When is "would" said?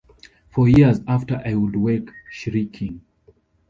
1.53-1.75